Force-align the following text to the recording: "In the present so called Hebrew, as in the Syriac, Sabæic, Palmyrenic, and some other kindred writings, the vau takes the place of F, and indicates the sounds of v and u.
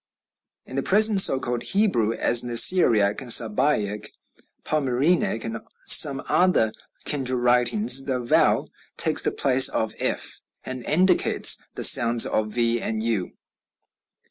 "In 0.65 0.75
the 0.77 0.81
present 0.81 1.21
so 1.21 1.39
called 1.39 1.61
Hebrew, 1.61 2.11
as 2.13 2.41
in 2.41 2.49
the 2.49 2.57
Syriac, 2.57 3.19
Sabæic, 3.19 4.07
Palmyrenic, 4.63 5.43
and 5.43 5.59
some 5.85 6.23
other 6.27 6.71
kindred 7.05 7.39
writings, 7.39 8.05
the 8.05 8.19
vau 8.19 8.69
takes 8.97 9.21
the 9.21 9.29
place 9.31 9.69
of 9.69 9.93
F, 9.99 10.39
and 10.65 10.83
indicates 10.85 11.67
the 11.75 11.83
sounds 11.83 12.25
of 12.25 12.51
v 12.51 12.81
and 12.81 13.03
u. 13.03 13.33